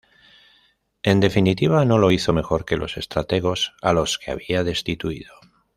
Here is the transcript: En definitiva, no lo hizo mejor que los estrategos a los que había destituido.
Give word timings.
En 1.03 1.19
definitiva, 1.19 1.85
no 1.85 1.99
lo 1.99 2.09
hizo 2.09 2.33
mejor 2.33 2.65
que 2.65 2.75
los 2.75 2.97
estrategos 2.97 3.75
a 3.83 3.93
los 3.93 4.17
que 4.17 4.31
había 4.31 4.63
destituido. 4.63 5.31